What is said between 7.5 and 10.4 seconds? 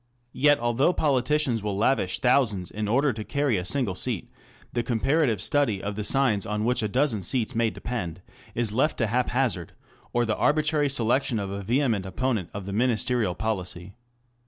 may depend is left to haphazard, or the